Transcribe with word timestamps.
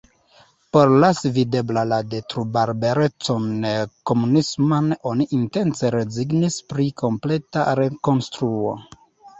Por 0.75 0.93
lasi 1.01 1.31
videbla 1.35 1.83
la 1.89 1.99
detrubarbarecon 2.13 3.51
komunisman 4.13 4.91
oni 5.13 5.29
intence 5.43 5.93
rezignis 5.99 6.61
pri 6.75 6.91
kompleta 7.05 7.69
rekonstruo. 7.85 8.77